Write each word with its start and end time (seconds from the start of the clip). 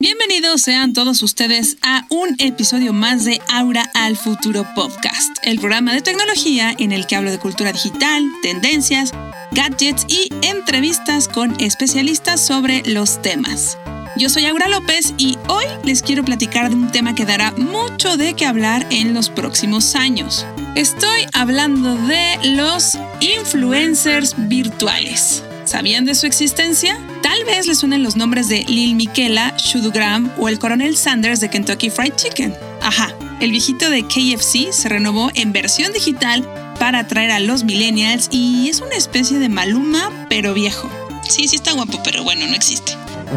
Bienvenidos 0.00 0.62
sean 0.62 0.94
todos 0.94 1.22
ustedes 1.22 1.76
a 1.82 2.06
un 2.08 2.34
episodio 2.38 2.94
más 2.94 3.24
de 3.24 3.40
Aura 3.52 3.90
al 3.94 4.16
Futuro 4.16 4.66
Podcast, 4.74 5.36
el 5.42 5.58
programa 5.58 5.92
de 5.92 6.00
tecnología 6.00 6.74
en 6.78 6.92
el 6.92 7.06
que 7.06 7.16
hablo 7.16 7.30
de 7.30 7.38
cultura 7.38 7.70
digital, 7.70 8.22
tendencias, 8.42 9.12
gadgets 9.52 10.06
y 10.08 10.30
entrevistas 10.40 11.28
con 11.28 11.54
especialistas 11.60 12.40
sobre 12.40 12.82
los 12.86 13.20
temas. 13.20 13.76
Yo 14.16 14.28
soy 14.28 14.46
Aura 14.46 14.68
López 14.68 15.14
y 15.18 15.38
hoy 15.48 15.66
les 15.84 16.02
quiero 16.02 16.24
platicar 16.24 16.70
de 16.70 16.76
un 16.76 16.90
tema 16.90 17.14
que 17.14 17.26
dará 17.26 17.52
mucho 17.52 18.16
de 18.16 18.34
qué 18.34 18.46
hablar 18.46 18.86
en 18.90 19.12
los 19.12 19.28
próximos 19.28 19.94
años. 19.94 20.46
Estoy 20.74 21.26
hablando 21.32 21.94
de 21.94 22.38
los 22.56 22.96
influencers 23.20 24.34
virtuales. 24.48 25.44
¿Sabían 25.70 26.04
de 26.04 26.16
su 26.16 26.26
existencia? 26.26 26.98
Tal 27.22 27.44
vez 27.44 27.68
les 27.68 27.78
suenen 27.78 28.02
los 28.02 28.16
nombres 28.16 28.48
de 28.48 28.64
Lil 28.64 28.96
Miquela, 28.96 29.54
Shudugram 29.56 30.28
o 30.36 30.48
el 30.48 30.58
Coronel 30.58 30.96
Sanders 30.96 31.38
de 31.38 31.48
Kentucky 31.48 31.90
Fried 31.90 32.14
Chicken. 32.16 32.52
Ajá, 32.82 33.14
el 33.38 33.52
viejito 33.52 33.88
de 33.88 34.02
KFC 34.02 34.72
se 34.72 34.88
renovó 34.88 35.30
en 35.34 35.52
versión 35.52 35.92
digital 35.92 36.44
para 36.80 36.98
atraer 36.98 37.30
a 37.30 37.38
los 37.38 37.62
millennials 37.62 38.28
y 38.32 38.68
es 38.68 38.80
una 38.80 38.96
especie 38.96 39.38
de 39.38 39.48
Maluma, 39.48 40.26
pero 40.28 40.54
viejo. 40.54 40.90
Sí, 41.28 41.46
sí 41.46 41.54
está 41.54 41.70
guapo, 41.70 42.00
pero 42.02 42.24
bueno, 42.24 42.48
no 42.48 42.54
existe. 42.56 42.96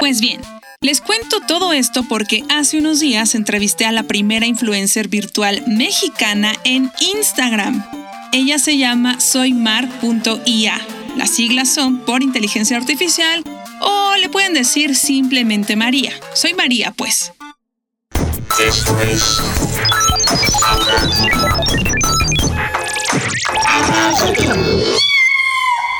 Pues 0.00 0.20
bien, 0.20 0.40
les 0.80 1.00
cuento 1.00 1.40
todo 1.46 1.72
esto 1.72 2.02
porque 2.08 2.44
hace 2.48 2.78
unos 2.78 2.98
días 2.98 3.34
entrevisté 3.34 3.84
a 3.84 3.92
la 3.92 4.04
primera 4.04 4.46
influencer 4.46 5.08
virtual 5.08 5.62
mexicana 5.66 6.54
en 6.64 6.90
Instagram. 7.14 8.01
Ella 8.34 8.58
se 8.58 8.78
llama 8.78 9.20
soymar.ia. 9.20 10.80
Las 11.16 11.30
siglas 11.30 11.68
son 11.68 11.98
por 12.00 12.22
inteligencia 12.22 12.78
artificial 12.78 13.44
o 13.80 14.16
le 14.16 14.30
pueden 14.30 14.54
decir 14.54 14.96
simplemente 14.96 15.76
María. 15.76 16.12
Soy 16.32 16.54
María, 16.54 16.92
pues. 16.96 17.30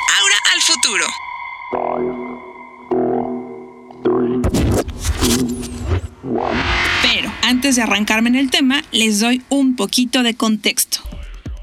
Ahora 0.09 0.37
al 0.55 0.63
futuro. 0.63 1.07
Pero 7.03 7.31
antes 7.43 7.77
de 7.77 7.83
arrancarme 7.83 8.31
en 8.31 8.37
el 8.37 8.51
tema, 8.51 8.83
les 8.91 9.21
doy 9.21 9.43
un 9.51 9.77
poquito 9.77 10.23
de 10.23 10.35
contexto. 10.35 11.12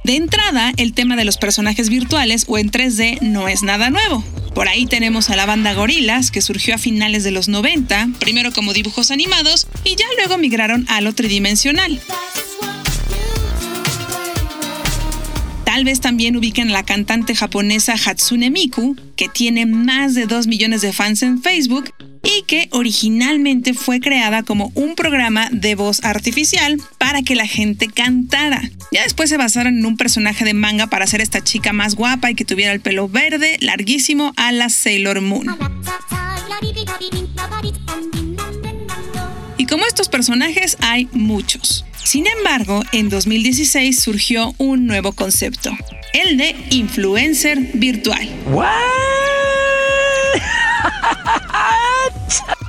De 0.10 0.16
entrada, 0.16 0.74
el 0.78 0.94
tema 0.94 1.16
de 1.16 1.24
los 1.24 1.38
personajes 1.38 1.88
virtuales 1.88 2.46
o 2.48 2.58
en 2.58 2.72
3D 2.72 3.22
no 3.22 3.48
es 3.48 3.62
nada 3.62 3.92
nuevo. 3.92 4.24
Por 4.56 4.68
ahí 4.68 4.88
tenemos 4.88 5.30
a 5.30 5.36
la 5.36 5.46
banda 5.46 5.76
Gorilas, 5.76 6.32
que 6.32 6.42
surgió 6.42 6.74
a 6.74 6.80
finales 6.80 7.24
de 7.24 7.30
los 7.30 7.48
90, 7.48 8.10
primero 8.20 8.52
como 8.52 8.74
dibujos 8.74 9.12
animados 9.12 9.68
y 9.84 9.96
ya 9.96 10.08
luego 10.18 10.40
migraron 10.40 10.88
a 10.90 11.02
lo 11.02 11.14
tridimensional. 11.14 12.02
Tal 15.64 15.84
vez 15.84 16.02
también 16.02 16.36
ubiquen 16.36 16.70
a 16.70 16.74
la 16.74 16.84
cantante 16.84 17.36
japonesa 17.36 17.94
Hatsune 17.94 18.50
Miku, 18.50 18.96
que 19.16 19.30
tiene 19.30 19.68
más 19.68 20.16
de 20.16 20.26
2 20.26 20.48
millones 20.48 20.82
de 20.82 20.92
fans 20.92 21.22
en 21.22 21.44
Facebook 21.44 21.94
y 22.24 22.44
que 22.44 22.70
originalmente 22.72 23.74
fue 23.74 24.00
creada 24.00 24.44
como 24.44 24.72
un 24.76 24.96
programa 24.96 25.50
de 25.52 25.76
voz 25.76 26.04
artificial 26.04 26.82
para 26.98 27.22
que 27.22 27.36
la 27.36 27.48
gente 27.48 27.88
cantara. 27.88 28.70
Ya 28.92 29.04
después 29.04 29.30
se 29.30 29.38
basaron 29.38 29.78
en 29.78 29.86
un 29.86 29.98
personaje 29.98 30.46
de 30.46 30.54
manga 30.54 30.88
para 30.88 31.06
hacer 31.06 31.22
esta 31.22 31.44
chica 31.44 31.74
más 31.74 31.96
guapa 31.96 32.32
y 32.32 32.36
que 32.36 32.46
tuviera 32.46 32.74
el 32.74 32.82
pelo 32.82 33.08
verde, 33.08 33.58
larguísimo, 33.62 34.34
a 34.36 34.52
la 34.52 34.70
Sailor 34.70 35.22
Moon. 35.22 35.58
Y 39.58 39.66
como 39.66 39.86
estos 39.86 40.10
personajes 40.10 40.78
hay 40.82 41.08
muchos. 41.12 41.86
Sin 42.04 42.26
embargo, 42.28 42.84
en 42.92 43.10
2016 43.10 44.00
surgió 44.00 44.56
un 44.58 44.88
nuevo 44.88 45.12
concepto, 45.12 45.72
el 46.14 46.38
de 46.38 46.56
influencer 46.72 47.60
virtual. 47.74 48.28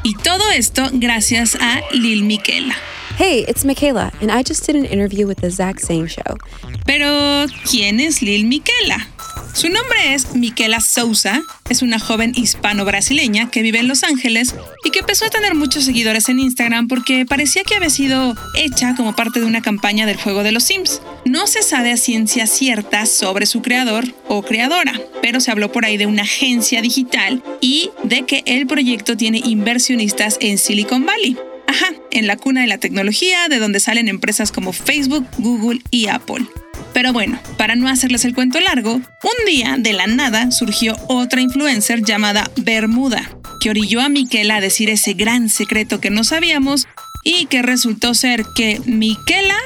Y 0.02 0.14
todo 0.14 0.50
esto 0.50 0.88
gracias 0.92 1.56
a 1.60 1.82
Lil 1.92 2.24
Miquela. 2.24 2.74
Hey, 3.18 3.44
it's 3.46 3.66
Michaela, 3.66 4.10
and 4.22 4.30
I 4.30 4.42
just 4.42 4.64
did 4.64 4.74
an 4.74 4.86
interview 4.86 5.26
with 5.26 5.42
the 5.42 5.50
Zach 5.50 5.78
Sang 5.78 6.06
Show. 6.06 6.38
Pero, 6.86 7.46
¿quién 7.70 8.00
es 8.00 8.22
Lil 8.22 8.46
Miquela? 8.46 9.09
Su 9.52 9.68
nombre 9.68 10.14
es 10.14 10.34
Miquela 10.34 10.80
Souza, 10.80 11.42
es 11.68 11.82
una 11.82 11.98
joven 11.98 12.32
hispano-brasileña 12.34 13.50
que 13.50 13.62
vive 13.62 13.80
en 13.80 13.88
Los 13.88 14.04
Ángeles 14.04 14.54
y 14.84 14.90
que 14.90 15.00
empezó 15.00 15.26
a 15.26 15.30
tener 15.30 15.54
muchos 15.54 15.84
seguidores 15.84 16.28
en 16.28 16.38
Instagram 16.38 16.88
porque 16.88 17.26
parecía 17.26 17.64
que 17.64 17.74
había 17.74 17.90
sido 17.90 18.36
hecha 18.56 18.94
como 18.94 19.16
parte 19.16 19.40
de 19.40 19.46
una 19.46 19.60
campaña 19.60 20.06
del 20.06 20.16
juego 20.16 20.42
de 20.44 20.52
los 20.52 20.64
Sims. 20.64 21.02
No 21.24 21.46
se 21.46 21.62
sabe 21.62 21.90
a 21.92 21.96
ciencia 21.96 22.46
cierta 22.46 23.06
sobre 23.06 23.46
su 23.46 23.60
creador 23.60 24.14
o 24.28 24.42
creadora, 24.42 25.00
pero 25.20 25.40
se 25.40 25.50
habló 25.50 25.72
por 25.72 25.84
ahí 25.84 25.96
de 25.96 26.06
una 26.06 26.22
agencia 26.22 26.80
digital 26.80 27.42
y 27.60 27.90
de 28.04 28.24
que 28.24 28.42
el 28.46 28.66
proyecto 28.66 29.16
tiene 29.16 29.42
inversionistas 29.44 30.38
en 30.40 30.58
Silicon 30.58 31.04
Valley. 31.04 31.36
Ajá, 31.66 31.92
en 32.10 32.26
la 32.26 32.36
cuna 32.36 32.62
de 32.62 32.66
la 32.66 32.78
tecnología, 32.78 33.48
de 33.48 33.58
donde 33.58 33.80
salen 33.80 34.08
empresas 34.08 34.52
como 34.52 34.72
Facebook, 34.72 35.26
Google 35.38 35.82
y 35.90 36.06
Apple. 36.06 36.46
Pero 36.92 37.12
bueno, 37.12 37.40
para 37.56 37.76
no 37.76 37.88
hacerles 37.88 38.24
el 38.24 38.34
cuento 38.34 38.60
largo, 38.60 38.94
un 38.94 39.46
día 39.46 39.76
de 39.78 39.92
la 39.92 40.06
nada 40.06 40.50
surgió 40.50 40.96
otra 41.08 41.40
influencer 41.40 42.02
llamada 42.02 42.50
Bermuda, 42.56 43.30
que 43.60 43.70
orilló 43.70 44.00
a 44.00 44.08
Miquela 44.08 44.56
a 44.56 44.60
decir 44.60 44.90
ese 44.90 45.14
gran 45.14 45.48
secreto 45.48 46.00
que 46.00 46.10
no 46.10 46.24
sabíamos 46.24 46.88
y 47.24 47.46
que 47.46 47.62
resultó 47.62 48.14
ser 48.14 48.44
que 48.54 48.80
Miquela 48.86 49.58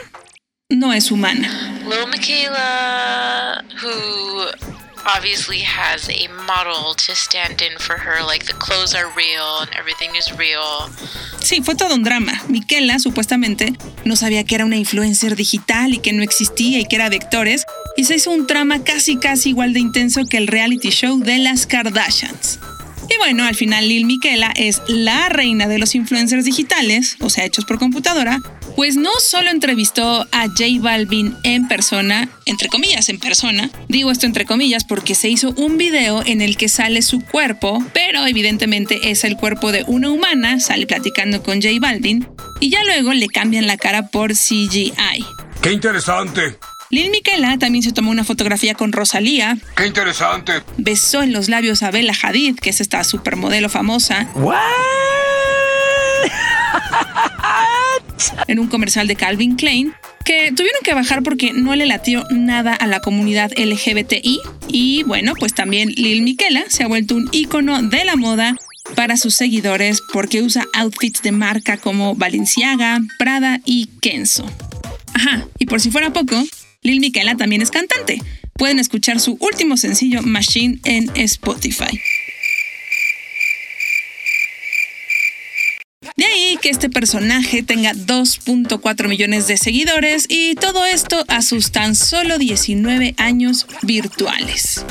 no 0.68 0.92
es 0.92 1.10
humana. 1.10 1.72
Little 1.84 2.06
Michaela, 2.06 3.64
who 3.82 4.33
obviously 5.06 5.60
has 5.60 6.08
a 6.08 6.28
model 6.46 6.94
to 6.94 7.14
stand 7.14 7.60
in 7.60 7.78
for 7.78 7.96
her, 7.96 8.22
like 8.24 8.46
the 8.46 8.54
clothes 8.54 8.94
are 8.94 9.08
real 9.16 9.60
and 9.60 9.70
everything 9.78 10.14
is 10.16 10.30
real. 10.38 10.90
Sí, 11.40 11.62
fue 11.62 11.74
todo 11.74 11.94
un 11.94 12.02
drama. 12.02 12.32
Miquela 12.48 12.98
supuestamente 12.98 13.74
no 14.04 14.16
sabía 14.16 14.44
que 14.44 14.54
era 14.54 14.64
una 14.64 14.76
influencer 14.76 15.36
digital 15.36 15.94
y 15.94 15.98
que 15.98 16.12
no 16.12 16.22
existía 16.22 16.78
y 16.78 16.86
que 16.86 16.96
era 16.96 17.08
vectores, 17.08 17.64
y 17.96 18.04
se 18.04 18.16
hizo 18.16 18.30
un 18.30 18.46
drama 18.46 18.82
casi 18.82 19.16
casi 19.16 19.50
igual 19.50 19.72
de 19.72 19.80
intenso 19.80 20.24
que 20.24 20.38
el 20.38 20.46
reality 20.46 20.90
show 20.90 21.18
de 21.18 21.38
las 21.38 21.66
Kardashians. 21.66 22.58
Y 23.10 23.18
bueno, 23.18 23.44
al 23.44 23.54
final 23.54 23.86
Lil 23.86 24.06
Miquela 24.06 24.52
es 24.56 24.80
la 24.88 25.28
reina 25.28 25.68
de 25.68 25.78
los 25.78 25.94
influencers 25.94 26.44
digitales, 26.44 27.16
o 27.20 27.28
sea, 27.28 27.44
hechos 27.44 27.66
por 27.66 27.78
computadora, 27.78 28.40
pues 28.76 28.96
no 28.96 29.10
solo 29.20 29.50
entrevistó 29.50 30.26
a 30.32 30.46
J 30.48 30.64
Balvin 30.80 31.36
en 31.42 31.68
persona, 31.68 32.28
entre 32.46 32.68
comillas 32.68 33.08
en 33.08 33.18
persona, 33.18 33.70
digo 33.88 34.10
esto 34.10 34.26
entre 34.26 34.44
comillas 34.44 34.84
porque 34.84 35.14
se 35.14 35.28
hizo 35.28 35.52
un 35.56 35.78
video 35.78 36.22
en 36.26 36.40
el 36.40 36.56
que 36.56 36.68
sale 36.68 37.02
su 37.02 37.20
cuerpo, 37.20 37.84
pero 37.92 38.26
evidentemente 38.26 39.10
es 39.10 39.24
el 39.24 39.36
cuerpo 39.36 39.72
de 39.72 39.84
una 39.86 40.10
humana, 40.10 40.60
sale 40.60 40.86
platicando 40.86 41.42
con 41.42 41.62
J 41.62 41.74
Balvin, 41.80 42.26
y 42.60 42.70
ya 42.70 42.82
luego 42.84 43.12
le 43.12 43.28
cambian 43.28 43.66
la 43.66 43.76
cara 43.76 44.08
por 44.08 44.32
CGI. 44.32 45.24
¡Qué 45.62 45.72
interesante! 45.72 46.58
Lil 46.90 47.10
Miquela 47.10 47.58
también 47.58 47.82
se 47.82 47.92
tomó 47.92 48.10
una 48.10 48.24
fotografía 48.24 48.74
con 48.74 48.92
Rosalía, 48.92 49.56
¡Qué 49.76 49.86
interesante! 49.86 50.62
besó 50.76 51.22
en 51.22 51.32
los 51.32 51.48
labios 51.48 51.82
a 51.82 51.90
Bella 51.90 52.14
Hadid, 52.20 52.58
que 52.58 52.70
es 52.70 52.80
esta 52.80 53.02
supermodelo 53.04 53.68
famosa, 53.68 54.28
en 58.48 58.58
un 58.58 58.68
comercial 58.68 59.06
de 59.06 59.16
Calvin 59.16 59.56
Klein, 59.56 59.94
que 60.24 60.52
tuvieron 60.52 60.80
que 60.82 60.94
bajar 60.94 61.22
porque 61.22 61.52
no 61.52 61.74
le 61.74 61.86
latió 61.86 62.24
nada 62.30 62.74
a 62.74 62.86
la 62.86 63.00
comunidad 63.00 63.52
LGBTI. 63.56 64.40
Y 64.68 65.02
bueno, 65.04 65.34
pues 65.38 65.54
también 65.54 65.90
Lil 65.90 66.22
Miquela 66.22 66.64
se 66.68 66.82
ha 66.82 66.88
vuelto 66.88 67.14
un 67.14 67.28
ícono 67.32 67.82
de 67.82 68.04
la 68.04 68.16
moda 68.16 68.56
para 68.94 69.16
sus 69.16 69.34
seguidores 69.34 70.02
porque 70.12 70.42
usa 70.42 70.66
outfits 70.74 71.22
de 71.22 71.32
marca 71.32 71.76
como 71.76 72.14
Balenciaga, 72.14 73.00
Prada 73.18 73.60
y 73.64 73.86
Kenzo. 74.00 74.46
Ajá, 75.14 75.46
y 75.58 75.66
por 75.66 75.80
si 75.80 75.90
fuera 75.90 76.12
poco, 76.12 76.42
Lil 76.82 77.00
Miquela 77.00 77.36
también 77.36 77.62
es 77.62 77.70
cantante. 77.70 78.20
Pueden 78.54 78.78
escuchar 78.78 79.20
su 79.20 79.36
último 79.40 79.76
sencillo 79.76 80.22
Machine 80.22 80.78
en 80.84 81.10
Spotify. 81.14 82.00
De 86.16 86.24
ahí 86.24 86.53
que 86.64 86.70
este 86.70 86.88
personaje 86.88 87.62
tenga 87.62 87.92
2.4 87.92 89.06
millones 89.06 89.46
de 89.46 89.58
seguidores 89.58 90.24
y 90.30 90.54
todo 90.54 90.86
esto 90.86 91.22
a 91.28 91.42
sus 91.42 91.72
tan 91.72 91.94
solo 91.94 92.38
19 92.38 93.14
años 93.18 93.66
virtuales. 93.82 94.82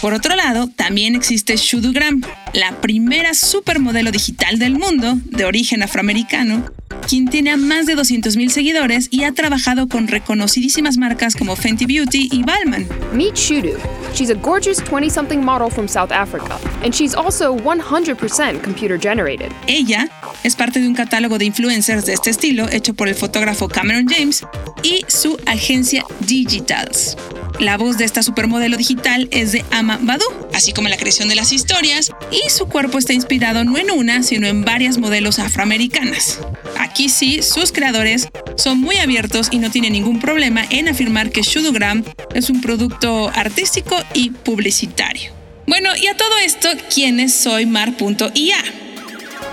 Por 0.00 0.14
otro 0.14 0.36
lado, 0.36 0.68
también 0.68 1.16
existe 1.16 1.56
Shudugram, 1.56 2.22
la 2.54 2.80
primera 2.80 3.34
supermodelo 3.34 4.12
digital 4.12 4.60
del 4.60 4.78
mundo, 4.78 5.18
de 5.24 5.44
origen 5.46 5.82
afroamericano, 5.82 6.70
quien 7.08 7.26
tiene 7.26 7.50
a 7.50 7.56
más 7.56 7.86
de 7.86 7.96
200.000 7.96 8.50
seguidores 8.50 9.08
y 9.10 9.24
ha 9.24 9.32
trabajado 9.32 9.88
con 9.88 10.08
reconocidísimas 10.08 10.96
marcas 10.96 11.34
como 11.34 11.56
Fenty 11.56 11.86
Beauty 11.86 12.28
y 12.30 12.42
Balmain. 12.42 12.88
Meet 13.12 13.34
Shudu, 13.34 13.78
She's 14.14 14.30
a 14.30 14.34
gorgeous 14.34 14.78
20 14.82 15.08
something 15.08 15.38
model 15.38 15.70
from 15.70 15.86
South 15.86 16.10
Africa, 16.12 16.58
and 16.82 16.92
she's 16.92 17.14
also 17.14 17.54
100% 17.54 18.60
computer 18.62 18.98
generated. 18.98 19.52
Ella 19.66 20.08
es 20.42 20.56
parte 20.56 20.80
de 20.80 20.88
un 20.88 20.94
catálogo 20.94 21.38
de 21.38 21.44
influencers 21.44 22.06
de 22.06 22.12
este 22.12 22.30
estilo 22.30 22.68
hecho 22.70 22.94
por 22.94 23.08
el 23.08 23.14
fotógrafo 23.14 23.68
Cameron 23.68 24.06
James 24.08 24.44
y 24.82 25.04
su 25.08 25.38
agencia 25.46 26.04
Digitals. 26.20 27.16
La 27.60 27.76
voz 27.76 27.98
de 27.98 28.04
esta 28.04 28.22
supermodelo 28.22 28.76
digital 28.78 29.28
es 29.32 29.52
de 29.52 29.64
Ama 29.70 29.98
Badu, 30.00 30.24
así 30.54 30.72
como 30.72 30.88
la 30.88 30.96
creación 30.96 31.28
de 31.28 31.34
las 31.34 31.52
historias, 31.52 32.10
y 32.30 32.48
su 32.48 32.66
cuerpo 32.66 32.98
está 32.98 33.12
inspirado 33.12 33.64
no 33.64 33.76
en 33.76 33.90
una, 33.90 34.22
sino 34.22 34.46
en 34.46 34.64
varias 34.64 34.96
modelos 34.96 35.38
afroamericanas. 35.38 36.40
Aquí 36.90 37.08
sí, 37.08 37.40
sus 37.40 37.70
creadores 37.70 38.28
son 38.56 38.80
muy 38.80 38.96
abiertos 38.96 39.46
y 39.52 39.58
no 39.58 39.70
tienen 39.70 39.92
ningún 39.92 40.18
problema 40.18 40.64
en 40.70 40.88
afirmar 40.88 41.30
que 41.30 41.42
Shudogram 41.42 42.02
es 42.34 42.50
un 42.50 42.60
producto 42.60 43.30
artístico 43.32 43.96
y 44.12 44.30
publicitario. 44.30 45.30
Bueno, 45.68 45.90
y 45.96 46.08
a 46.08 46.16
todo 46.16 46.36
esto, 46.44 46.68
¿quién 46.92 47.20
es 47.20 47.32
soymar.ia? 47.32 48.56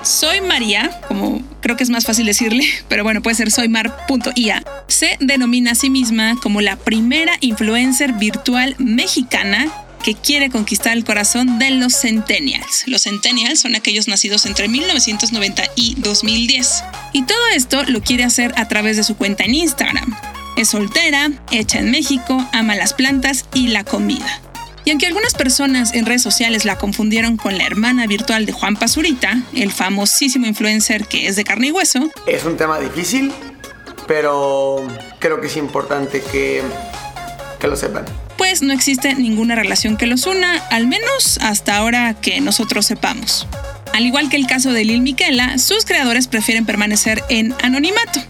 Soy 0.01 0.41
María, 0.41 0.99
como 1.07 1.43
creo 1.61 1.77
que 1.77 1.83
es 1.83 1.91
más 1.91 2.05
fácil 2.05 2.25
decirle, 2.25 2.65
pero 2.87 3.03
bueno, 3.03 3.21
puede 3.21 3.35
ser 3.35 3.51
soymar.ia, 3.51 4.63
se 4.87 5.17
denomina 5.19 5.73
a 5.73 5.75
sí 5.75 5.91
misma 5.91 6.39
como 6.41 6.59
la 6.59 6.75
primera 6.75 7.33
influencer 7.41 8.13
virtual 8.13 8.73
mexicana 8.79 9.71
que 10.03 10.15
quiere 10.15 10.49
conquistar 10.49 10.93
el 10.93 11.03
corazón 11.03 11.59
de 11.59 11.71
los 11.71 11.93
centennials. 11.99 12.83
Los 12.87 13.03
centennials 13.03 13.59
son 13.59 13.75
aquellos 13.75 14.07
nacidos 14.07 14.45
entre 14.45 14.67
1990 14.67 15.63
y 15.75 15.95
2010. 15.95 16.83
Y 17.13 17.23
todo 17.23 17.47
esto 17.53 17.83
lo 17.83 18.01
quiere 18.01 18.23
hacer 18.23 18.53
a 18.57 18.67
través 18.67 18.97
de 18.97 19.03
su 19.03 19.15
cuenta 19.17 19.43
en 19.43 19.55
Instagram. 19.55 20.15
Es 20.55 20.69
soltera, 20.69 21.31
hecha 21.51 21.79
en 21.79 21.91
México, 21.91 22.47
ama 22.51 22.75
las 22.75 22.93
plantas 22.93 23.45
y 23.53 23.67
la 23.67 23.83
comida. 23.83 24.41
Y 24.87 24.91
aunque 24.91 25.05
algunas 25.05 25.33
personas 25.33 25.93
en 25.93 26.05
redes 26.05 26.21
sociales 26.21 26.63
la 26.63 26.77
confundieron 26.77 27.35
con 27.35 27.57
la 27.57 27.65
hermana 27.65 28.07
virtual 28.07 28.45
de 28.45 28.53
Juan 28.53 28.77
Pazurita, 28.77 29.37
el 29.53 29.73
famosísimo 29.73 30.47
influencer 30.47 31.05
que 31.07 31.27
es 31.27 31.35
de 31.35 31.43
carne 31.43 31.67
y 31.67 31.71
hueso, 31.71 32.09
Es 32.25 32.45
un 32.45 32.55
tema 32.55 32.79
difícil, 32.79 33.33
pero 34.07 34.87
creo 35.19 35.41
que 35.41 35.47
es 35.47 35.57
importante 35.57 36.23
que, 36.31 36.63
que 37.59 37.67
lo 37.67 37.75
sepan. 37.75 38.05
pues 38.37 38.61
no 38.61 38.73
existe 38.73 39.15
ninguna 39.15 39.55
relación 39.55 39.97
que 39.97 40.05
los 40.05 40.27
una, 40.27 40.57
al 40.69 40.87
menos 40.87 41.39
hasta 41.41 41.77
ahora 41.77 42.13
que 42.13 42.39
nosotros 42.39 42.85
sepamos. 42.85 43.47
Al 43.93 44.05
igual 44.05 44.29
que 44.29 44.37
el 44.37 44.45
caso 44.45 44.71
de 44.73 44.85
Lil 44.85 45.01
Miquela, 45.01 45.57
sus 45.57 45.85
creadores 45.85 46.27
prefieren 46.27 46.65
permanecer 46.65 47.23
en 47.29 47.55
anonimato. 47.63 48.21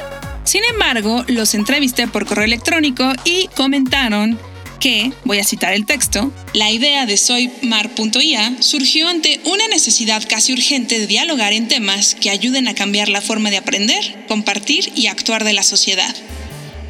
Sin 0.46 0.64
embargo, 0.64 1.26
los 1.28 1.54
entrevisté 1.54 2.08
por 2.08 2.26
correo 2.26 2.46
electrónico 2.46 3.12
y 3.26 3.50
comentaron 3.56 4.40
que, 4.80 5.12
voy 5.26 5.40
a 5.40 5.44
citar 5.44 5.74
el 5.74 5.86
texto, 5.86 6.32
la 6.54 6.72
idea 6.72 7.06
de 7.06 7.18
soymar.ia 7.18 8.56
surgió 8.62 9.10
ante 9.10 9.42
una 9.44 9.68
necesidad 9.68 10.24
casi 10.30 10.54
urgente 10.54 11.00
de 11.00 11.08
dialogar 11.08 11.52
en 11.52 11.68
temas 11.68 12.16
que 12.16 12.30
ayuden 12.30 12.68
a 12.68 12.76
cambiar 12.76 13.10
la 13.10 13.22
forma 13.22 13.50
de 13.50 13.58
aprender, 13.58 14.26
compartir 14.28 14.92
y 14.96 15.08
actuar 15.08 15.44
de 15.44 15.54
la 15.54 15.64
sociedad. 15.64 16.16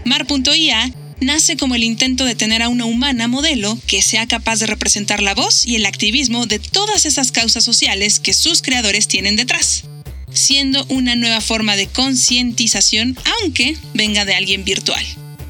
Mar.ia 0.06 0.92
nace 1.20 1.58
como 1.58 1.76
el 1.76 1.84
intento 1.84 2.26
de 2.26 2.36
tener 2.36 2.62
a 2.62 2.70
una 2.70 2.86
humana 2.86 3.28
modelo 3.28 3.78
que 3.88 4.02
sea 4.02 4.28
capaz 4.28 4.60
de 4.60 4.68
representar 4.68 5.22
la 5.22 5.34
voz 5.34 5.66
y 5.66 5.76
el 5.76 5.86
activismo 5.86 6.46
de 6.46 6.60
todas 6.60 7.06
esas 7.06 7.32
causas 7.32 7.64
sociales 7.64 8.20
que 8.20 8.34
sus 8.34 8.62
creadores 8.62 9.08
tienen 9.08 9.36
detrás, 9.36 9.84
siendo 10.32 10.86
una 10.90 11.16
nueva 11.16 11.42
forma 11.42 11.76
de 11.76 11.88
concientización 11.88 13.18
aunque 13.42 13.78
venga 13.94 14.26
de 14.26 14.36
alguien 14.36 14.64
virtual. 14.64 15.04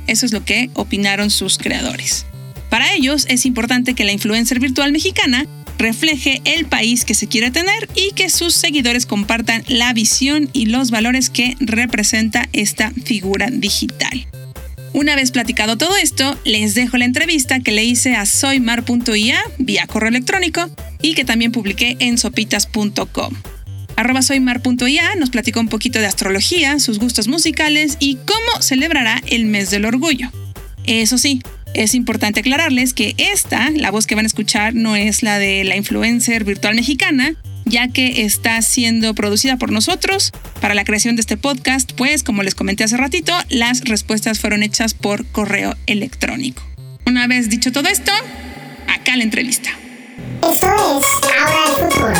Eso 0.07 0.25
es 0.25 0.31
lo 0.31 0.45
que 0.45 0.69
opinaron 0.73 1.29
sus 1.29 1.57
creadores. 1.57 2.25
Para 2.69 2.93
ellos 2.93 3.25
es 3.29 3.45
importante 3.45 3.93
que 3.93 4.03
la 4.03 4.11
influencer 4.11 4.59
virtual 4.59 4.91
mexicana 4.91 5.45
refleje 5.77 6.41
el 6.45 6.65
país 6.65 7.05
que 7.05 7.13
se 7.13 7.27
quiere 7.27 7.51
tener 7.51 7.87
y 7.95 8.11
que 8.13 8.29
sus 8.29 8.55
seguidores 8.55 9.05
compartan 9.05 9.63
la 9.67 9.93
visión 9.93 10.49
y 10.53 10.65
los 10.65 10.91
valores 10.91 11.29
que 11.29 11.55
representa 11.59 12.49
esta 12.51 12.91
figura 13.05 13.49
digital. 13.51 14.27
Una 14.97 15.15
vez 15.15 15.29
platicado 15.29 15.77
todo 15.77 15.95
esto, 15.95 16.35
les 16.43 16.73
dejo 16.73 16.97
la 16.97 17.05
entrevista 17.05 17.59
que 17.59 17.71
le 17.71 17.83
hice 17.83 18.15
a 18.15 18.25
soymar.ia 18.25 19.39
vía 19.59 19.85
correo 19.85 20.09
electrónico 20.09 20.71
y 21.03 21.13
que 21.13 21.23
también 21.23 21.51
publiqué 21.51 21.97
en 21.99 22.17
sopitas.com. 22.17 23.31
Arroba 23.95 24.23
soymar.ia 24.23 25.15
nos 25.17 25.29
platicó 25.29 25.59
un 25.59 25.67
poquito 25.67 25.99
de 25.99 26.07
astrología, 26.07 26.79
sus 26.79 26.97
gustos 26.97 27.27
musicales 27.27 27.97
y 27.99 28.15
cómo 28.15 28.61
celebrará 28.63 29.21
el 29.27 29.45
mes 29.45 29.69
del 29.69 29.85
orgullo. 29.85 30.31
Eso 30.87 31.19
sí, 31.19 31.43
es 31.75 31.93
importante 31.93 32.39
aclararles 32.39 32.95
que 32.95 33.13
esta, 33.19 33.69
la 33.69 33.91
voz 33.91 34.07
que 34.07 34.15
van 34.15 34.25
a 34.25 34.27
escuchar, 34.27 34.73
no 34.73 34.95
es 34.95 35.21
la 35.21 35.37
de 35.37 35.63
la 35.63 35.77
influencer 35.77 36.43
virtual 36.43 36.73
mexicana, 36.73 37.35
ya 37.69 37.87
que 37.87 38.23
está 38.23 38.61
siendo 38.61 39.13
producida 39.13 39.57
por 39.57 39.71
nosotros 39.71 40.31
para 40.61 40.73
la 40.73 40.83
creación 40.83 41.15
de 41.15 41.21
este 41.21 41.37
podcast, 41.37 41.91
pues 41.93 42.23
como 42.23 42.43
les 42.43 42.55
comenté 42.55 42.83
hace 42.83 42.97
ratito, 42.97 43.33
las 43.49 43.81
respuestas 43.81 44.39
fueron 44.39 44.63
hechas 44.63 44.93
por 44.93 45.25
correo 45.27 45.75
electrónico. 45.85 46.63
Una 47.05 47.27
vez 47.27 47.49
dicho 47.49 47.71
todo 47.71 47.87
esto, 47.87 48.11
acá 48.87 49.15
la 49.15 49.23
entrevista. 49.23 49.69
Esto 50.51 50.99
es 50.99 51.05
Ahora 51.39 51.63
el 51.67 51.91
Futuro. 51.91 52.13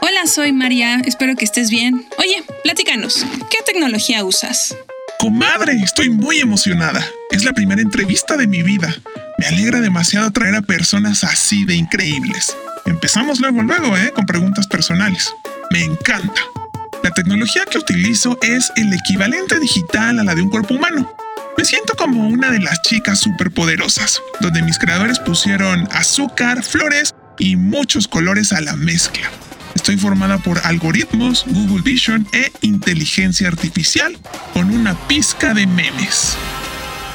Hola, 0.00 0.26
soy 0.26 0.52
María, 0.52 1.00
espero 1.04 1.34
que 1.34 1.44
estés 1.44 1.70
bien. 1.70 2.06
Oye, 2.18 2.44
platícanos, 2.62 3.24
¿qué 3.50 3.58
tecnología 3.64 4.24
usas? 4.24 4.76
Comadre, 5.18 5.74
estoy 5.82 6.10
muy 6.10 6.40
emocionada. 6.40 7.06
Es 7.30 7.44
la 7.44 7.52
primera 7.52 7.80
entrevista 7.80 8.36
de 8.36 8.46
mi 8.46 8.62
vida. 8.62 8.94
Me 9.38 9.46
alegra 9.46 9.80
demasiado 9.80 10.30
traer 10.30 10.56
a 10.56 10.62
personas 10.62 11.24
así 11.24 11.64
de 11.64 11.76
increíbles. 11.76 12.54
Empezamos 12.86 13.40
luego, 13.40 13.62
luego, 13.62 13.96
¿eh? 13.96 14.12
Con 14.14 14.26
preguntas 14.26 14.66
personales. 14.66 15.34
Me 15.70 15.82
encanta. 15.82 16.42
La 17.02 17.10
tecnología 17.10 17.64
que 17.70 17.78
utilizo 17.78 18.38
es 18.42 18.72
el 18.76 18.92
equivalente 18.92 19.58
digital 19.58 20.18
a 20.18 20.24
la 20.24 20.34
de 20.34 20.42
un 20.42 20.50
cuerpo 20.50 20.74
humano. 20.74 21.10
Me 21.56 21.64
siento 21.64 21.94
como 21.94 22.28
una 22.28 22.50
de 22.50 22.60
las 22.60 22.82
chicas 22.82 23.20
superpoderosas, 23.20 24.20
donde 24.40 24.62
mis 24.62 24.78
creadores 24.78 25.18
pusieron 25.18 25.88
azúcar, 25.92 26.62
flores 26.62 27.14
y 27.38 27.56
muchos 27.56 28.06
colores 28.06 28.52
a 28.52 28.60
la 28.60 28.76
mezcla. 28.76 29.30
Estoy 29.74 29.96
formada 29.96 30.38
por 30.38 30.58
algoritmos, 30.64 31.44
Google 31.46 31.82
Vision 31.82 32.26
e 32.32 32.52
inteligencia 32.60 33.48
artificial 33.48 34.16
con 34.52 34.70
una 34.70 34.94
pizca 35.08 35.54
de 35.54 35.66
memes. 35.66 36.36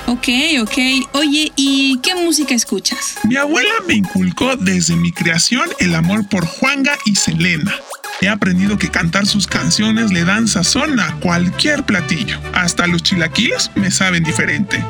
Ok, 0.09 0.27
ok. 0.59 0.77
Oye, 1.13 1.51
¿y 1.55 1.99
qué 1.99 2.15
música 2.15 2.55
escuchas? 2.55 3.19
Mi 3.25 3.35
abuela 3.35 3.69
me 3.87 3.93
inculcó 3.93 4.55
desde 4.55 4.95
mi 4.95 5.11
creación 5.11 5.69
el 5.77 5.93
amor 5.93 6.27
por 6.27 6.47
Juanga 6.47 6.97
y 7.05 7.13
Selena. 7.13 7.75
He 8.19 8.27
aprendido 8.27 8.79
que 8.79 8.89
cantar 8.89 9.27
sus 9.27 9.45
canciones 9.45 10.11
le 10.11 10.25
dan 10.25 10.47
sazón 10.47 10.99
a 10.99 11.19
cualquier 11.19 11.83
platillo. 11.83 12.39
Hasta 12.55 12.87
los 12.87 13.03
chilaquiles 13.03 13.69
me 13.75 13.91
saben 13.91 14.23
diferente. 14.23 14.83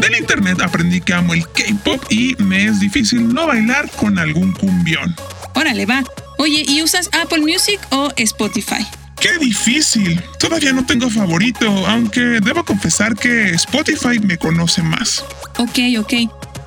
Del 0.00 0.16
internet 0.16 0.60
aprendí 0.60 1.00
que 1.00 1.14
amo 1.14 1.34
el 1.34 1.46
K-pop 1.46 2.02
y 2.10 2.34
me 2.42 2.64
es 2.64 2.80
difícil 2.80 3.32
no 3.32 3.46
bailar 3.46 3.88
con 3.92 4.18
algún 4.18 4.50
cumbión. 4.50 5.14
Órale, 5.54 5.86
va. 5.86 6.02
Oye, 6.38 6.64
¿y 6.66 6.82
usas 6.82 7.08
Apple 7.12 7.38
Music 7.38 7.78
o 7.90 8.10
Spotify? 8.16 8.84
¡Qué 9.26 9.44
difícil! 9.44 10.22
Todavía 10.38 10.72
no 10.72 10.86
tengo 10.86 11.10
favorito, 11.10 11.66
aunque 11.88 12.20
debo 12.20 12.64
confesar 12.64 13.16
que 13.16 13.50
Spotify 13.50 14.20
me 14.20 14.38
conoce 14.38 14.84
más. 14.84 15.24
Ok, 15.58 15.78
ok. 15.98 16.12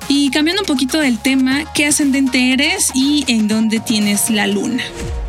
Y 0.08 0.30
cambiando 0.30 0.60
un 0.60 0.66
poquito 0.66 1.00
del 1.00 1.18
tema, 1.18 1.64
¿qué 1.72 1.86
ascendente 1.86 2.52
eres 2.52 2.90
y 2.94 3.24
en 3.28 3.48
dónde 3.48 3.80
tienes 3.80 4.28
la 4.28 4.46
luna? 4.46 4.82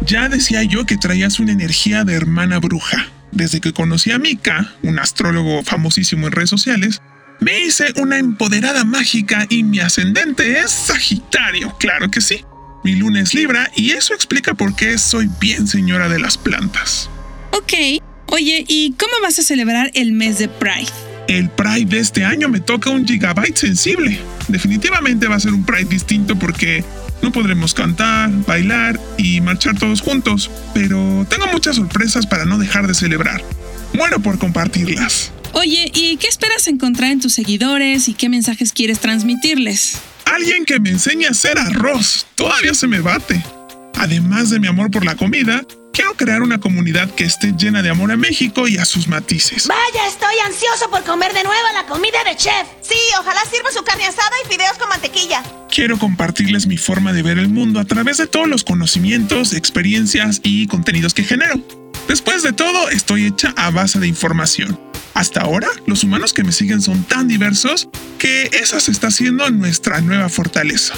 Ya 0.06 0.28
decía 0.28 0.64
yo 0.64 0.86
que 0.86 0.98
traías 0.98 1.40
una 1.40 1.54
energía 1.54 2.04
de 2.04 2.16
hermana 2.16 2.60
bruja. 2.60 3.08
Desde 3.32 3.62
que 3.62 3.72
conocí 3.72 4.12
a 4.12 4.20
Mika, 4.20 4.74
un 4.84 5.00
astrólogo 5.00 5.64
famosísimo 5.64 6.28
en 6.28 6.34
redes 6.34 6.50
sociales, 6.50 7.02
me 7.40 7.62
hice 7.62 7.94
una 7.96 8.18
empoderada 8.18 8.84
mágica 8.84 9.46
y 9.48 9.64
mi 9.64 9.80
ascendente 9.80 10.60
es 10.60 10.70
Sagitario, 10.70 11.78
claro 11.78 12.12
que 12.12 12.20
sí. 12.20 12.44
Mi 12.84 12.96
luna 12.96 13.22
es 13.22 13.34
Libra 13.34 13.72
y 13.76 13.92
eso 13.92 14.14
explica 14.14 14.54
por 14.54 14.76
qué 14.76 14.98
soy 14.98 15.30
bien 15.40 15.68
señora 15.68 16.10
de 16.10 16.20
las 16.20 16.38
plantas. 16.38 17.11
Ok. 17.54 18.02
Oye, 18.28 18.64
¿y 18.68 18.94
cómo 18.94 19.14
vas 19.22 19.40
a 19.40 19.44
celebrar 19.44 19.92
el 19.94 20.14
mes 20.14 20.40
de 20.40 20.48
Pride? 20.48 20.92
El 21.28 21.50
Pride 21.50 21.86
de 21.86 22.00
este 22.00 22.26
año 22.26 22.50
me 22.50 22.60
toca 22.60 22.90
un 22.90 23.06
gigabyte 23.06 23.58
sensible. 23.58 24.20
Definitivamente 24.48 25.28
va 25.28 25.36
a 25.36 25.40
ser 25.40 25.54
un 25.54 25.66
Pride 25.66 25.86
distinto 25.86 26.38
porque 26.38 26.84
no 27.22 27.32
podremos 27.32 27.74
cantar, 27.74 28.30
bailar 28.46 29.00
y 29.18 29.42
marchar 29.42 29.78
todos 29.78 30.02
juntos, 30.02 30.50
pero 30.74 31.26
tengo 31.30 31.48
muchas 31.48 31.76
sorpresas 31.76 32.26
para 32.26 32.46
no 32.46 32.58
dejar 32.58 32.88
de 32.88 32.94
celebrar. 32.94 33.44
Muero 33.94 34.20
por 34.20 34.40
compartirlas. 34.40 35.32
Oye, 35.54 35.92
¿y 35.94 36.18
qué 36.18 36.28
esperas 36.28 36.68
encontrar 36.68 37.12
en 37.12 37.20
tus 37.20 37.34
seguidores 37.34 38.08
y 38.08 38.14
qué 38.14 38.30
mensajes 38.30 38.72
quieres 38.72 39.00
transmitirles? 39.00 40.00
Alguien 40.26 40.66
que 40.66 40.80
me 40.80 40.90
enseñe 40.90 41.26
a 41.26 41.32
hacer 41.32 41.60
arroz. 41.60 42.26
Todavía 42.36 42.74
se 42.74 42.88
me 42.88 43.02
bate. 43.02 43.44
Además 43.96 44.50
de 44.50 44.60
mi 44.60 44.68
amor 44.68 44.90
por 44.90 45.06
la 45.06 45.16
comida, 45.16 45.64
Quiero 45.94 46.14
crear 46.16 46.42
una 46.42 46.60
comunidad 46.60 47.10
que 47.12 47.26
esté 47.26 47.54
llena 47.58 47.82
de 47.82 47.90
amor 47.90 48.12
a 48.12 48.18
México 48.18 48.68
y 48.68 48.78
a 48.78 48.86
sus 48.86 49.08
matices. 49.08 49.68
Vaya, 49.68 50.08
estoy 50.08 50.36
ansioso 50.46 50.90
por 50.90 51.04
comer 51.04 51.34
de 51.34 51.44
nuevo 51.44 51.62
la 51.74 51.86
comida 51.86 52.24
de 52.26 52.36
chef. 52.38 52.68
Sí, 52.82 52.96
ojalá 53.20 53.42
sirva 53.52 53.72
su 53.72 53.84
carne 53.84 54.06
asada 54.06 54.32
y 54.46 54.50
fideos 54.50 54.78
con 54.78 54.88
mantequilla. 54.88 55.44
Quiero 55.70 55.98
compartirles 55.98 56.66
mi 56.66 56.78
forma 56.78 57.12
de 57.12 57.24
ver 57.24 57.38
el 57.38 57.50
mundo 57.50 57.80
a 57.80 57.86
través 57.86 58.18
de 58.18 58.28
todos 58.28 58.48
los 58.48 58.64
conocimientos, 58.64 59.54
experiencias 59.54 60.40
y 60.44 60.68
contenidos 60.68 61.14
que 61.14 61.24
genero. 61.24 61.62
Después 62.08 62.42
de 62.42 62.54
todo, 62.54 62.90
estoy 62.90 63.26
hecha 63.26 63.54
a 63.58 63.70
base 63.70 64.00
de 64.00 64.08
información. 64.08 64.80
Hasta 65.14 65.42
ahora, 65.42 65.68
los 65.86 66.04
humanos 66.04 66.32
que 66.32 66.44
me 66.44 66.54
siguen 66.54 66.82
son 66.82 67.04
tan 67.04 67.28
diversos 67.28 67.90
que 68.18 68.50
esa 68.54 68.80
se 68.80 68.92
está 68.92 69.08
haciendo 69.08 69.50
nuestra 69.50 70.00
nueva 70.00 70.30
fortaleza. 70.30 70.94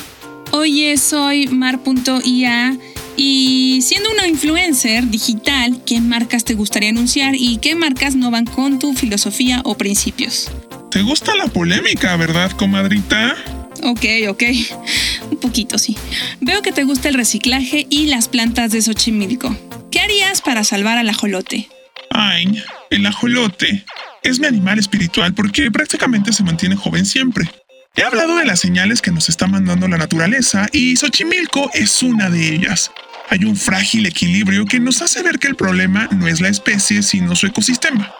Oye, 0.51 0.97
soy 0.97 1.47
mar.ia 1.47 2.77
y 3.15 3.82
siendo 3.82 4.12
una 4.12 4.27
influencer 4.27 5.08
digital, 5.10 5.82
¿qué 5.86 6.01
marcas 6.01 6.43
te 6.43 6.53
gustaría 6.53 6.89
anunciar 6.89 7.36
y 7.36 7.58
qué 7.58 7.75
marcas 7.75 8.15
no 8.15 8.32
van 8.32 8.46
con 8.46 8.79
tu 8.79 8.93
filosofía 8.93 9.62
o 9.63 9.75
principios? 9.75 10.51
¿Te 10.91 11.01
gusta 11.01 11.36
la 11.36 11.48
polémica, 11.48 12.15
verdad, 12.15 12.51
comadrita? 12.51 13.36
Ok, 13.84 14.05
ok. 14.29 14.43
Un 15.32 15.38
poquito, 15.38 15.77
sí. 15.77 15.98
Veo 16.41 16.62
que 16.62 16.72
te 16.72 16.84
gusta 16.84 17.10
el 17.10 17.15
reciclaje 17.15 17.88
y 17.89 18.08
las 18.08 18.27
plantas 18.27 18.72
de 18.72 18.82
Xochimilco. 18.82 19.55
¿Qué 19.91 20.00
harías 20.00 20.41
para 20.41 20.63
salvar 20.63 20.98
al 20.98 21.10
ajolote? 21.10 21.70
Ay, 22.10 22.63
el 22.89 23.05
ajolote 23.05 23.86
es 24.24 24.39
mi 24.39 24.48
animal 24.48 24.79
espiritual 24.79 25.34
porque 25.34 25.72
prácticamente 25.72 26.32
se 26.32 26.43
mantiene 26.43 26.75
joven 26.75 27.05
siempre. 27.05 27.50
He 27.96 28.03
hablado 28.03 28.38
de 28.38 28.46
las 28.46 28.60
señales 28.60 29.01
que 29.01 29.12
nos 29.12 29.29
está 29.29 29.46
mandando 29.46 29.88
la 29.88 29.98
naturaleza 29.98 30.67
y 30.72 30.96
Xochimilco 30.96 31.70
es 31.74 32.01
una 32.01 32.29
de 32.29 32.55
ellas. 32.55 32.91
Hay 33.34 33.46
un 33.46 33.56
frágil 33.56 34.06
equilibrio 34.06 34.63
que 34.68 34.80
nos 34.80 35.02
hace 35.02 35.24
ver 35.24 35.40
que 35.40 35.48
el 35.48 35.56
problema 35.56 36.08
no 36.12 36.28
es 36.28 36.40
la 36.40 36.50
especie, 36.50 37.02
sino 37.02 37.36
su 37.36 37.48
ecosistema. 37.48 38.13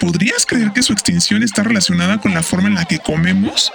¿Podrías 0.00 0.44
creer 0.44 0.72
que 0.72 0.82
su 0.82 0.92
extinción 0.92 1.44
está 1.44 1.62
relacionada 1.62 2.18
con 2.18 2.34
la 2.34 2.42
forma 2.42 2.66
en 2.66 2.74
la 2.74 2.84
que 2.84 2.98
comemos? 2.98 3.70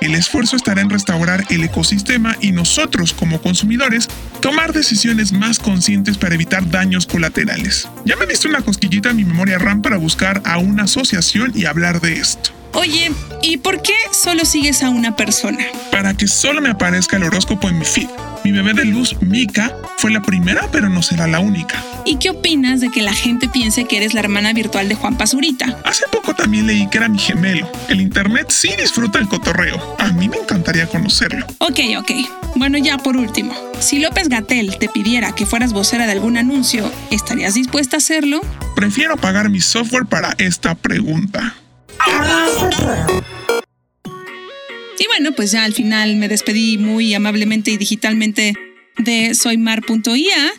El 0.00 0.14
esfuerzo 0.14 0.54
estará 0.54 0.82
en 0.82 0.90
restaurar 0.90 1.42
el 1.50 1.64
ecosistema 1.64 2.36
y 2.40 2.52
nosotros, 2.52 3.12
como 3.12 3.42
consumidores, 3.42 4.06
tomar 4.40 4.72
decisiones 4.72 5.32
más 5.32 5.58
conscientes 5.58 6.16
para 6.16 6.36
evitar 6.36 6.70
daños 6.70 7.06
colaterales. 7.06 7.88
Ya 8.04 8.14
me 8.14 8.26
diste 8.26 8.46
una 8.46 8.62
cosquillita 8.62 9.10
en 9.10 9.16
mi 9.16 9.24
memoria 9.24 9.58
RAM 9.58 9.82
para 9.82 9.96
buscar 9.96 10.42
a 10.44 10.58
una 10.58 10.84
asociación 10.84 11.50
y 11.56 11.64
hablar 11.64 12.00
de 12.00 12.20
esto. 12.20 12.52
Oye, 12.76 13.10
¿y 13.40 13.56
por 13.56 13.80
qué 13.80 13.94
solo 14.12 14.44
sigues 14.44 14.82
a 14.82 14.90
una 14.90 15.16
persona? 15.16 15.64
Para 15.90 16.14
que 16.14 16.28
solo 16.28 16.60
me 16.60 16.68
aparezca 16.68 17.16
el 17.16 17.22
horóscopo 17.22 17.70
en 17.70 17.78
mi 17.78 17.86
feed. 17.86 18.08
Mi 18.44 18.52
bebé 18.52 18.74
de 18.74 18.84
luz, 18.84 19.16
Mika, 19.22 19.74
fue 19.96 20.10
la 20.10 20.20
primera, 20.20 20.68
pero 20.70 20.90
no 20.90 21.02
será 21.02 21.26
la 21.26 21.40
única. 21.40 21.82
¿Y 22.04 22.18
qué 22.18 22.28
opinas 22.30 22.80
de 22.80 22.90
que 22.90 23.02
la 23.02 23.14
gente 23.14 23.48
piense 23.48 23.86
que 23.86 23.96
eres 23.96 24.12
la 24.12 24.20
hermana 24.20 24.52
virtual 24.52 24.90
de 24.90 24.94
Juan 24.94 25.16
Pazurita? 25.16 25.80
Hace 25.84 26.04
poco 26.12 26.34
también 26.34 26.66
leí 26.66 26.86
que 26.88 26.98
era 26.98 27.08
mi 27.08 27.18
gemelo. 27.18 27.66
El 27.88 28.02
internet 28.02 28.48
sí 28.50 28.68
disfruta 28.78 29.18
el 29.18 29.26
cotorreo. 29.26 29.96
A 29.98 30.12
mí 30.12 30.28
me 30.28 30.36
encantaría 30.36 30.86
conocerlo. 30.86 31.46
Ok, 31.58 31.80
ok. 31.98 32.10
Bueno, 32.56 32.76
ya 32.76 32.98
por 32.98 33.16
último. 33.16 33.54
Si 33.80 34.00
López 34.00 34.28
Gatel 34.28 34.76
te 34.78 34.88
pidiera 34.90 35.34
que 35.34 35.46
fueras 35.46 35.72
vocera 35.72 36.04
de 36.04 36.12
algún 36.12 36.36
anuncio, 36.36 36.92
¿estarías 37.10 37.54
dispuesta 37.54 37.96
a 37.96 37.98
hacerlo? 37.98 38.42
Prefiero 38.76 39.16
pagar 39.16 39.48
mi 39.48 39.62
software 39.62 40.04
para 40.04 40.34
esta 40.38 40.74
pregunta. 40.74 41.54
Y 44.98 45.06
bueno, 45.08 45.32
pues 45.32 45.52
ya 45.52 45.64
al 45.64 45.74
final 45.74 46.16
me 46.16 46.28
despedí 46.28 46.78
muy 46.78 47.14
amablemente 47.14 47.70
y 47.70 47.76
digitalmente 47.76 48.54
de 48.98 49.34
soymar.ia 49.34 50.52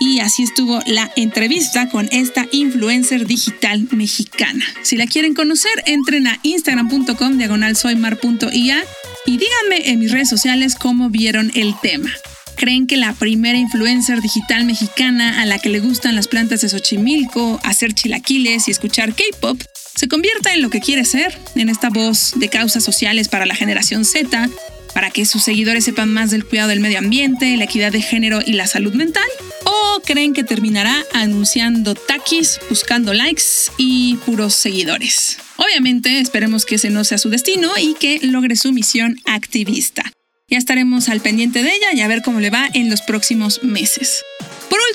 y 0.00 0.20
así 0.20 0.44
estuvo 0.44 0.80
la 0.86 1.10
entrevista 1.16 1.88
con 1.88 2.08
esta 2.12 2.46
influencer 2.52 3.26
digital 3.26 3.88
mexicana. 3.90 4.64
Si 4.82 4.96
la 4.96 5.06
quieren 5.06 5.34
conocer, 5.34 5.72
entren 5.86 6.26
a 6.26 6.38
instagram.com 6.42 7.38
diagonal 7.38 7.76
soymar.ia 7.76 8.84
y 9.26 9.36
díganme 9.36 9.90
en 9.90 9.98
mis 9.98 10.12
redes 10.12 10.28
sociales 10.28 10.74
cómo 10.76 11.10
vieron 11.10 11.50
el 11.54 11.74
tema. 11.80 12.10
¿Creen 12.56 12.86
que 12.86 12.96
la 12.96 13.12
primera 13.12 13.56
influencer 13.56 14.20
digital 14.20 14.64
mexicana 14.64 15.40
a 15.40 15.46
la 15.46 15.58
que 15.58 15.68
le 15.68 15.80
gustan 15.80 16.16
las 16.16 16.26
plantas 16.26 16.60
de 16.60 16.68
Xochimilco, 16.68 17.60
hacer 17.62 17.94
chilaquiles 17.94 18.66
y 18.66 18.72
escuchar 18.72 19.14
K-pop 19.14 19.60
se 19.98 20.06
convierta 20.06 20.54
en 20.54 20.62
lo 20.62 20.70
que 20.70 20.78
quiere 20.78 21.04
ser, 21.04 21.36
en 21.56 21.68
esta 21.68 21.90
voz 21.90 22.34
de 22.36 22.48
causas 22.48 22.84
sociales 22.84 23.26
para 23.26 23.46
la 23.46 23.56
generación 23.56 24.04
Z, 24.04 24.48
para 24.94 25.10
que 25.10 25.26
sus 25.26 25.42
seguidores 25.42 25.84
sepan 25.84 26.14
más 26.14 26.30
del 26.30 26.44
cuidado 26.44 26.68
del 26.68 26.78
medio 26.78 26.98
ambiente, 26.98 27.56
la 27.56 27.64
equidad 27.64 27.90
de 27.90 28.00
género 28.00 28.38
y 28.46 28.52
la 28.52 28.68
salud 28.68 28.94
mental? 28.94 29.26
¿O 29.64 30.00
creen 30.04 30.34
que 30.34 30.44
terminará 30.44 31.04
anunciando 31.14 31.96
taquis, 31.96 32.60
buscando 32.70 33.12
likes 33.12 33.72
y 33.76 34.14
puros 34.24 34.54
seguidores? 34.54 35.38
Obviamente, 35.56 36.20
esperemos 36.20 36.64
que 36.64 36.76
ese 36.76 36.90
no 36.90 37.02
sea 37.02 37.18
su 37.18 37.28
destino 37.28 37.72
y 37.76 37.94
que 37.94 38.20
logre 38.22 38.54
su 38.54 38.72
misión 38.72 39.20
activista. 39.24 40.12
Ya 40.48 40.58
estaremos 40.58 41.08
al 41.08 41.20
pendiente 41.20 41.64
de 41.64 41.70
ella 41.70 41.92
y 41.92 42.02
a 42.02 42.08
ver 42.08 42.22
cómo 42.22 42.38
le 42.38 42.50
va 42.50 42.68
en 42.72 42.88
los 42.88 43.02
próximos 43.02 43.64
meses. 43.64 44.22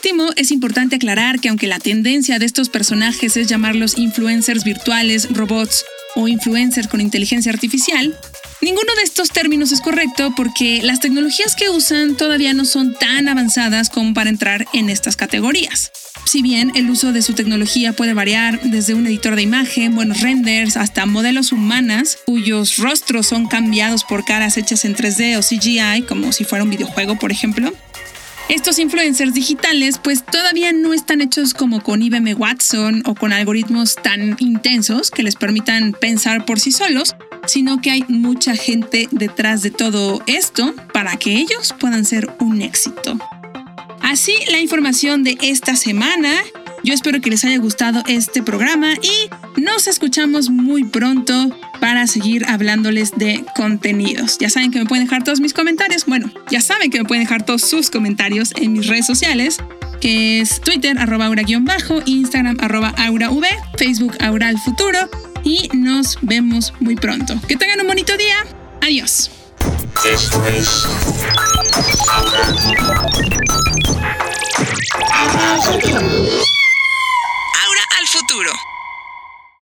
Último, 0.05 0.31
es 0.35 0.51
importante 0.51 0.97
aclarar 0.97 1.39
que 1.39 1.47
aunque 1.47 1.65
la 1.65 1.79
tendencia 1.79 2.37
de 2.37 2.45
estos 2.45 2.67
personajes 2.67 3.37
es 3.37 3.47
llamarlos 3.47 3.97
influencers 3.97 4.65
virtuales, 4.65 5.29
robots 5.29 5.85
o 6.15 6.27
influencers 6.27 6.89
con 6.89 6.99
inteligencia 6.99 7.53
artificial, 7.53 8.13
ninguno 8.61 8.93
de 8.97 9.03
estos 9.03 9.29
términos 9.29 9.71
es 9.71 9.79
correcto 9.79 10.33
porque 10.35 10.81
las 10.83 10.99
tecnologías 10.99 11.55
que 11.55 11.69
usan 11.69 12.17
todavía 12.17 12.53
no 12.53 12.65
son 12.65 12.95
tan 12.95 13.29
avanzadas 13.29 13.89
como 13.89 14.13
para 14.13 14.29
entrar 14.29 14.65
en 14.73 14.89
estas 14.89 15.15
categorías. 15.15 15.93
Si 16.25 16.41
bien 16.41 16.73
el 16.75 16.89
uso 16.89 17.13
de 17.13 17.21
su 17.21 17.31
tecnología 17.31 17.93
puede 17.93 18.13
variar 18.13 18.59
desde 18.61 18.95
un 18.95 19.07
editor 19.07 19.37
de 19.37 19.43
imagen, 19.43 19.95
buenos 19.95 20.19
renders, 20.19 20.75
hasta 20.75 21.05
modelos 21.05 21.53
humanas 21.53 22.17
cuyos 22.25 22.75
rostros 22.75 23.27
son 23.27 23.47
cambiados 23.47 24.03
por 24.03 24.25
caras 24.25 24.57
hechas 24.57 24.83
en 24.83 24.97
3D 24.97 25.37
o 25.37 25.41
CGI, 25.41 26.01
como 26.01 26.33
si 26.33 26.43
fuera 26.43 26.65
un 26.65 26.71
videojuego, 26.71 27.17
por 27.17 27.31
ejemplo, 27.31 27.73
estos 28.49 28.79
influencers 28.79 29.33
digitales 29.33 29.99
pues 30.03 30.23
todavía 30.25 30.71
no 30.73 30.93
están 30.93 31.21
hechos 31.21 31.53
como 31.53 31.81
con 31.81 32.01
IBM 32.01 32.35
Watson 32.37 33.03
o 33.05 33.15
con 33.15 33.33
algoritmos 33.33 33.95
tan 33.95 34.35
intensos 34.39 35.11
que 35.11 35.23
les 35.23 35.35
permitan 35.35 35.93
pensar 35.93 36.45
por 36.45 36.59
sí 36.59 36.71
solos, 36.71 37.15
sino 37.45 37.81
que 37.81 37.91
hay 37.91 38.03
mucha 38.07 38.55
gente 38.55 39.07
detrás 39.11 39.61
de 39.61 39.71
todo 39.71 40.21
esto 40.27 40.73
para 40.93 41.17
que 41.17 41.35
ellos 41.35 41.73
puedan 41.79 42.05
ser 42.05 42.29
un 42.39 42.61
éxito. 42.61 43.17
Así 44.01 44.33
la 44.51 44.59
información 44.59 45.23
de 45.23 45.37
esta 45.41 45.75
semana. 45.75 46.43
Yo 46.83 46.93
espero 46.93 47.21
que 47.21 47.29
les 47.29 47.45
haya 47.45 47.57
gustado 47.59 48.03
este 48.07 48.43
programa 48.43 48.93
y 49.01 49.29
nos 49.61 49.87
escuchamos 49.87 50.49
muy 50.49 50.83
pronto 50.83 51.33
para 51.79 52.07
seguir 52.07 52.45
hablándoles 52.45 53.11
de 53.11 53.45
contenidos. 53.55 54.37
Ya 54.37 54.49
saben 54.49 54.69
que 54.69 54.79
me 54.79 54.85
pueden 54.85 55.05
dejar 55.05 55.23
todos 55.23 55.39
mis 55.39 55.53
comentarios. 55.53 56.05
Bueno, 56.05 56.29
ya 56.51 56.59
saben 56.59 56.91
que 56.91 56.99
me 56.99 57.05
pueden 57.05 57.23
dejar 57.23 57.45
todos 57.45 57.61
sus 57.61 57.89
comentarios 57.89 58.51
en 58.57 58.73
mis 58.73 58.87
redes 58.87 59.05
sociales, 59.05 59.59
que 60.01 60.41
es 60.41 60.59
Twitter, 60.59 60.99
arroba 60.99 61.27
aura-bajo, 61.27 62.01
Instagram, 62.05 62.57
arroba 62.59 62.93
aurav, 62.97 63.33
Facebook, 63.77 64.17
aura 64.19 64.49
al 64.49 64.57
futuro. 64.57 65.09
Y 65.45 65.69
nos 65.73 66.17
vemos 66.21 66.73
muy 66.81 66.95
pronto. 66.95 67.39
Que 67.47 67.55
tengan 67.55 67.79
un 67.79 67.87
bonito 67.87 68.17
día. 68.17 68.35
Adiós. 68.81 69.31
Esto 70.05 70.45
es 70.47 70.83
futuro. 78.43 78.72